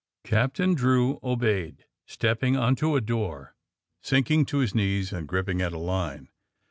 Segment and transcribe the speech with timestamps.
[0.23, 3.53] Captain Drew obeyed, stepping on to a door,
[4.01, 6.29] sinking to his knees and gripping at a line.